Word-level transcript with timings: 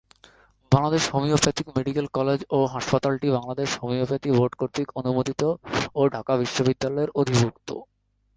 Bangladesh 0.71 1.03
homeopathic 1.13 1.67
medical 1.77 2.05
college 2.17 2.39
ও 2.49 2.59
হাসপাতালটি 2.73 3.27
Bangladesh 3.37 3.69
homeopathy 3.81 4.29
board 4.37 4.53
কর্তৃক 4.59 4.87
অনুমোদিত 4.99 5.41
ও 5.95 6.01
ঢাকা 6.15 6.33
বিশ্ববিদ্যালয়ের 6.41 7.13
অধিভুক্ত। 7.21 7.69